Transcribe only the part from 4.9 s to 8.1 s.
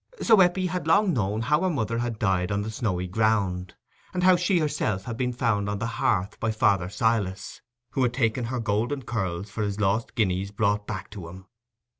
had been found on the hearth by father Silas, who